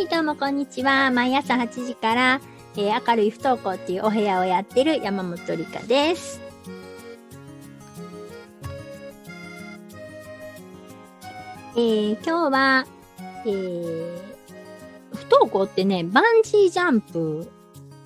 [0.00, 1.10] はい、どうもこんにちは。
[1.10, 2.40] 毎朝8時から、
[2.74, 6.40] えー明るい不登校っていうお部屋をやってる山本理香です。
[11.76, 12.86] えー今日は、
[13.44, 14.18] えー
[15.12, 17.52] 不登校ってね、バンジージャンプ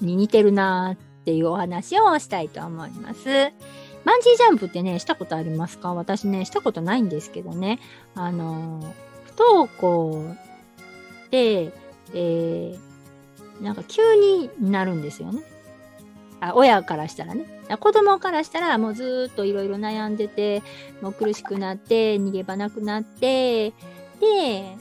[0.00, 3.24] に似てるなーっていうお話をしたいと思います。
[3.24, 5.95] バンジージャンプってね、したことありますか？
[5.95, 7.79] 私ね、したことないんですけどね。
[8.17, 8.92] あのー
[9.36, 10.34] 不登校
[11.31, 11.72] で、
[12.13, 15.43] えー、なんか急になるんですよね。
[16.40, 17.46] あ親からしたらね。
[17.81, 20.62] 子供からしたらもうずっといろいろ悩んでて、
[21.00, 23.71] もう苦しくなって、逃げ場なくなって、
[24.21, 24.76] で、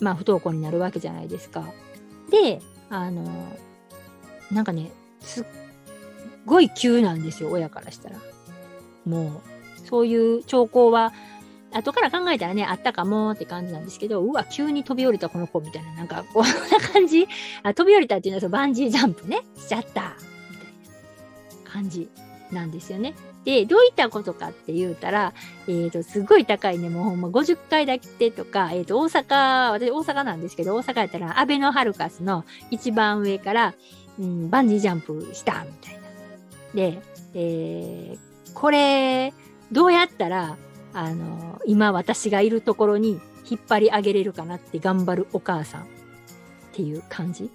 [0.00, 1.64] まあ不登校になるわけじゃないですか。
[2.30, 3.24] で、あの、
[4.50, 5.44] なんかね、すっ
[6.44, 8.16] ごい急なんですよ、親からしたら。
[9.04, 9.42] も
[9.84, 11.12] う、そういう兆候は、
[11.76, 16.52] 後から考えたらね、あったかもって感じなんですけど、うわ、急に飛び降りたこの子みたいな、なんかこんな
[16.92, 17.26] 感じ。
[17.62, 22.08] あ飛び降りたっていうのはそのバンジージャンプね、しちゃった、みたいな感じ
[22.50, 23.14] なんですよね。
[23.44, 25.32] で、どういったことかって言うたら、
[25.68, 33.74] えっ、と、すごい高いね、もうほんま50階だけてとか、えっ、と、大阪、私大阪なんですけど、大阪やったら、アベノハルカスの一番上から、
[34.18, 36.00] うん、バンジージャンプした、みたいな。
[36.74, 36.98] で、
[37.34, 39.34] えーこれ、
[39.70, 40.56] どうやったら、
[40.92, 45.86] あの、今私がいるところに引っ張り上げれるかなって頑張るお母さんっ
[46.72, 47.50] ていう感じ。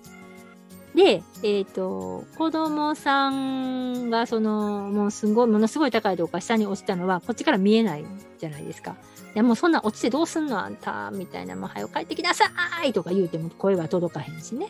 [0.96, 8.06] で、えっ、と、子供さんがその、もうすごい、ものすごい高いとこか下に落ちたのは、こっちから見えない
[8.38, 8.96] じゃないですか。
[9.34, 12.52] いや、もうそんな落ちてどうすんのあんた、みたいな、もう早く帰ってきなさ
[12.84, 14.68] いとか言うても声は届かへんしね。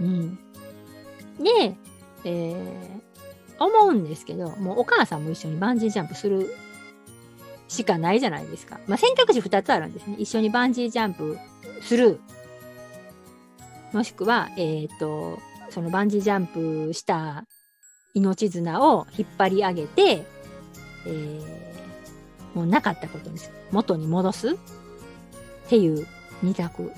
[0.00, 0.38] うん。
[1.40, 1.76] で、
[2.24, 3.10] えー
[3.60, 6.54] 思うんですけど、もうお母さんも一緒にバンジージャンプする
[7.70, 8.80] しかないじゃないですか。
[8.86, 10.16] まあ、選択肢2つあるんですね。
[10.18, 11.38] 一緒にバンジージャンプ
[11.82, 12.20] する。
[13.92, 15.38] もしくは、えっ、と、
[15.70, 17.44] そのバンジージャンプした
[18.14, 20.26] 命綱を引っ張り上げて、
[21.06, 21.70] えー
[22.54, 23.54] もうなかったことにする。
[23.70, 24.56] 元に戻すっ
[25.68, 26.06] ていう
[26.42, 26.92] 二択。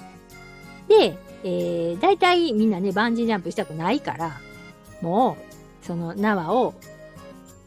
[0.88, 4.41] で、えー、大体みんなね、バンジージャンプしたくないから、
[5.00, 5.37] も
[5.82, 6.75] う、その縄を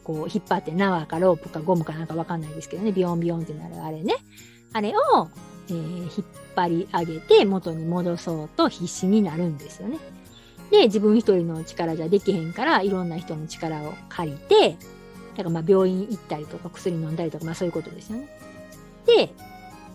[0.06, 4.14] こう引っ張って縄かロープかゴムかなんかわかんないですけどね、ビヨンビヨンってなるあれね。
[4.72, 5.28] あれを、
[5.68, 6.10] えー引っ
[6.54, 9.98] 張り上げて元に戻そうと必死になるんですよね。
[10.70, 18.28] で、自分一人の力じゃできへんから、いろんな人の力を借りて、だからまあ病院行ったりとか薬飲んだりとか、まあそういうことですよね。
[19.06, 19.34] で、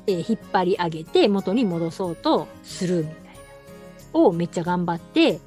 [0.08, 4.20] えー引っ張り上げて元に戻そうとするみたいな。
[4.20, 5.40] をめっちゃ頑張って、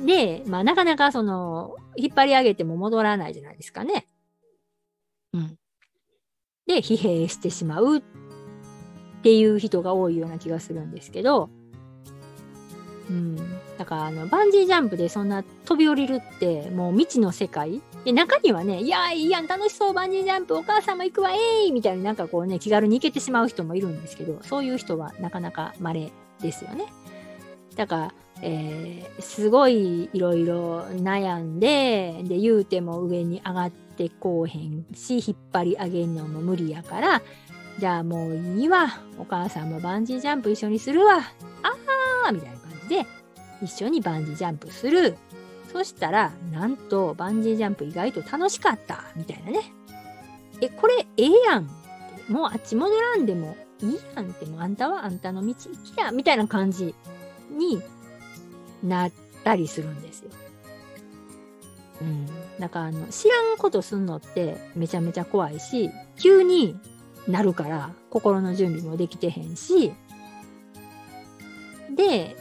[0.00, 4.06] で、まあなかなかその、引っ張り上げても戻らないじゃないですかね。
[5.32, 5.58] うん。
[6.66, 8.02] で、疲弊してしまうっ
[9.22, 11.50] ていう人が多いような気がするんですけど、
[13.10, 13.36] うん。
[13.76, 26.86] だから、あの、バンジージャンプでそんな飛び降りるって、もう未知の世界で、中にはね、いや、いいやん、楽しそう、バンジージャンプ、お母さんも行くわ、えいみたいになんかこうね、気軽に行けてしまう人もいるんですけど、そういう人はなかなか稀ですよね。
[27.76, 37.22] だから、えーすごいいろいろ悩んで、で、言うても上に上がってこうへんし、引っ張り上げんのも無理やから、
[37.78, 38.98] じゃあもういいわ。
[39.18, 41.18] お母さんもバンジージャンプ一緒にするわ。
[41.62, 43.06] あーみたいな感じで、
[43.62, 45.16] 一緒にバンジージャンプする。
[45.72, 49.04] そしたら、なんと、バンジージャンプ意外と楽しかった。
[49.16, 49.72] みたいなね。
[50.60, 51.70] え、これええやん。
[52.28, 54.46] もうあっち戻らんでもいいやんって。
[54.46, 56.10] もうあんたはあんたの道行きや。
[56.10, 56.94] みたいな感じ
[57.50, 57.82] に
[58.84, 59.12] なっ
[59.42, 60.30] たりするんですよ。
[62.02, 62.26] うん。
[62.58, 66.78] だからあの、知らんことすんのってめちゃめちゃ怖いし、急に
[67.26, 69.92] なるから心の準備もできてへんし、
[71.94, 72.36] で、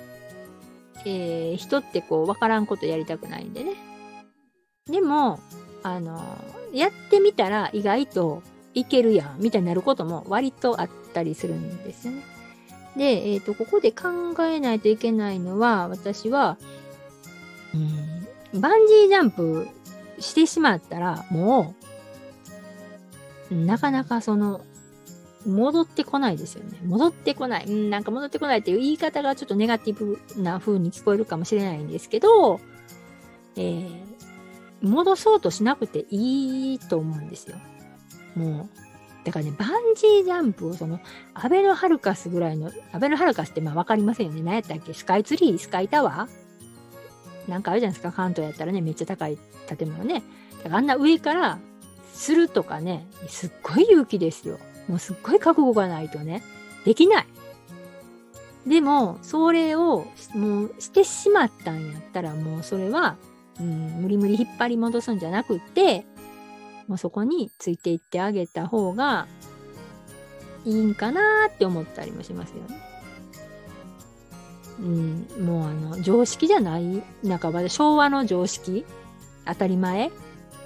[1.06, 3.76] えー人ってこう、わからんことやりたくないんでね。
[4.88, 5.40] でも、
[5.84, 6.22] あの、
[6.74, 8.42] やってみたら意外と
[8.74, 12.33] いけるやん、みたいになることも割とあったりするんですよね。
[12.98, 14.10] で、えっ、と、ここで考
[14.44, 16.58] えないといけないのは、私は、
[18.54, 19.68] うん、バンジージャンプ
[20.20, 21.76] してしまったら、も
[23.52, 24.62] う、なかなかその、
[25.46, 26.80] 戻ってこないですよね。
[26.86, 27.66] 戻ってこない。
[27.66, 32.62] うん、なんか戻ってこないっていう言い方がちょっとネガティブな風に聞こえるかもしれないんですけど、
[33.58, 34.14] えー
[34.84, 37.56] 戻そうとしなくていいと思うんですよ。
[38.36, 38.83] もう。
[39.24, 41.00] だからね、バンジージャンプをその、
[41.34, 44.42] アベノハルカスぐらいの、アベノハルカスってまあわかりませんよね。
[44.42, 44.94] 何やったっけ？
[44.94, 45.58] スカイツリー？
[45.58, 47.50] スカイタワー？
[47.50, 48.12] なんかあるじゃないですか？
[48.12, 49.38] 関東やったらね、めっちゃ高い
[49.78, 50.24] 建物ね。
[50.58, 51.60] だからあんな上から
[52.14, 54.60] するとかね、すっごい勇気ですよ。
[54.88, 56.44] もうすっごい覚悟がないとね、
[56.84, 57.26] できない。
[58.68, 63.18] でも、それをもうしてしまったんやったら、もうそれは、
[63.60, 66.06] うん、無理無理引っ張り戻すんじゃなくって、
[66.88, 69.28] もうそこについていってあげた方が
[70.66, 72.94] いいんかなって思ったりもしますよね。
[74.80, 78.86] うん、もうあの、常識じゃない、半ばで昭和の常識
[79.46, 80.12] 当たり前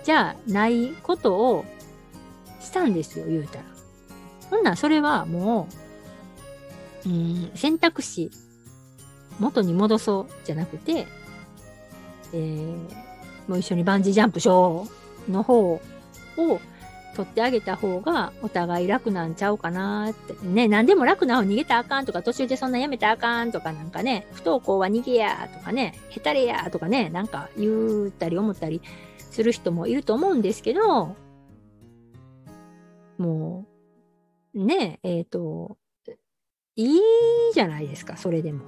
[0.03, 1.65] じゃないことを
[2.61, 3.65] したんですよ、言うたら。
[4.49, 5.67] ほんならそれはも
[7.05, 8.31] う、うん、選択肢、
[9.39, 11.05] 元に戻そうじゃなくて、
[12.33, 12.75] えー、
[13.47, 14.87] もう一緒にバンジージャンプしよ
[15.27, 15.81] うの方
[16.37, 16.59] を
[17.15, 20.33] 取ってあげた方がお互い楽なんちゃうかなって。
[20.45, 28.81] ね、何でも楽な方逃げたらあかんとか、途中でそんなやめたらあかんとかなんかね、不登校は逃げやとかね、へたれやとかね、なんか言ったり思ったり
[29.17, 31.15] する人もいると思うんですけど、
[33.17, 33.65] も
[34.53, 35.77] う、ね、えっ、ー、と、
[36.75, 37.01] いい
[37.53, 38.63] じゃないですか、それでも。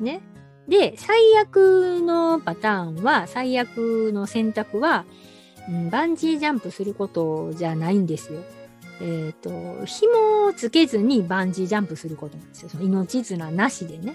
[0.00, 0.22] ね。
[0.68, 5.04] で、最悪のパターンは、最悪の選択は、
[5.90, 8.40] バンジージャンプすることじゃないんですよ。
[9.00, 12.68] えっ、ー、と、紐をつけずにバンジージャンプすることなんですよ。
[12.68, 14.14] その命綱なしでね。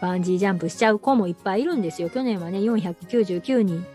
[0.00, 2.10] バンジージャンプしちゃう子もいっぱいいるんですよ。
[2.10, 3.86] 去年はね、499人、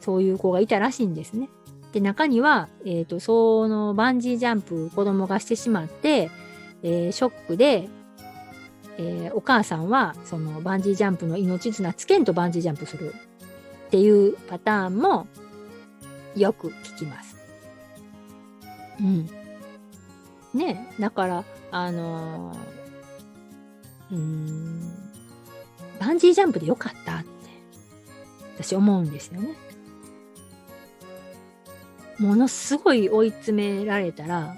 [0.00, 1.48] そういう子がいたらしいんですね。
[1.92, 6.30] で、中には、えっ、ー、と、そのバンジージャンプ子供がしてしまって、
[6.82, 7.88] えー、ショックで、
[8.98, 13.14] え、お母さんは、そのバンジージャンプの命綱つけんとバンジージャンプする
[13.86, 15.26] っていうパターンも
[16.36, 17.36] よく聞きます。
[19.00, 19.30] うん。
[20.52, 24.80] ねだから、あのー、うん、
[25.98, 27.28] バンジージャンプでよかったって
[28.58, 29.54] 私思うんですよね。
[32.18, 34.54] ものすごい追い詰められたら、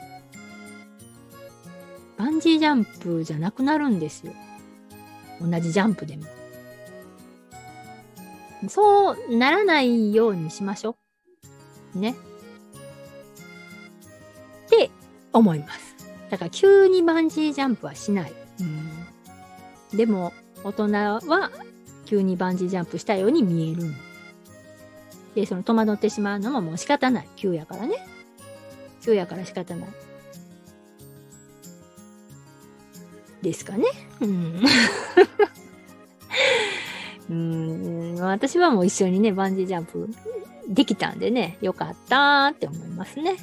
[2.18, 4.32] バンジージャンプじゃなくなるんですよ。
[5.40, 6.24] 同じジャンプでも。
[8.68, 10.96] そうならないようにしましょ
[11.94, 11.98] う。
[11.98, 12.14] ね。
[14.66, 14.90] って
[15.32, 15.96] 思います。
[16.30, 18.32] だから急にバンジージャンプはしない。
[18.60, 20.32] うん、でも
[20.64, 21.50] 大人は
[22.06, 23.82] 急にバンジージャンプしたように見える。
[25.34, 27.28] で、その戸惑ってしまうのももう仕方ない。
[27.36, 27.96] 急やからね。
[29.02, 29.88] 急やから仕方ない。
[33.42, 33.84] ですかね。
[34.20, 34.62] うん。
[37.28, 37.95] うん
[38.30, 40.08] 私はもう一緒にね、バンジージャンプ
[40.68, 43.36] できたんでね、よかったって思いますね。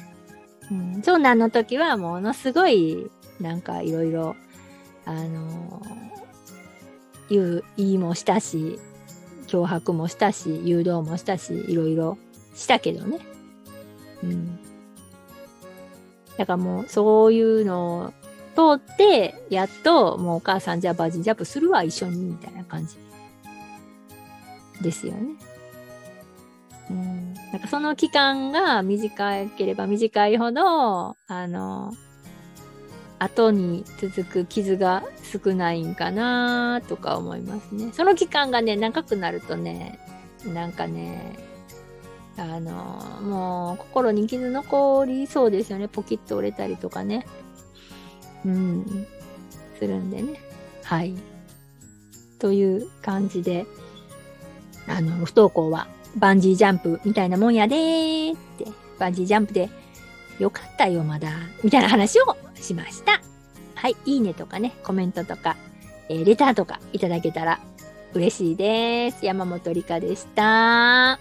[0.70, 3.10] うん、長男の時はものすごい、
[3.40, 4.36] なんかいろいろ、
[5.04, 8.78] あのー、言う、言いもしたし、
[9.46, 12.18] 脅迫もしたし、誘導もしたし、いろいろ
[12.54, 13.18] したけどね。
[14.22, 14.58] うん。
[16.36, 18.12] だからもう、そういうの
[18.56, 22.96] を通って、やっと、もうお母さんじゃあバージンジャンプするわ、一緒に、みたいな感じ。
[24.80, 25.36] ですよね。
[26.90, 27.34] うん。
[27.34, 31.92] なんかその期間が短ければ短いほど、あの、
[33.18, 37.90] 後に続く傷が少ないんかなとか思いますね。
[37.92, 39.98] その期間がね、長くなるとね、
[40.44, 41.38] なんかね、
[42.36, 42.72] あの、
[43.22, 45.88] もう心に傷残りそうですよね。
[45.88, 47.26] ポキッと折れたりとかね。
[48.44, 49.06] うん、
[49.78, 50.40] するんでね。
[50.82, 51.14] はい。
[52.38, 53.66] という感じで、
[54.86, 58.66] あの、不登校はバンジージャンプみたいなもんやでーって、
[58.98, 59.68] バンジージャンプで
[60.38, 61.30] よかったよ、まだ、
[61.62, 63.20] みたいな話をしました。
[63.74, 65.56] はい、いいねとかね、コメントとか、
[66.08, 67.60] えー、レターとかいただけたら
[68.14, 69.24] 嬉しいです。
[69.24, 71.18] 山本理香でした。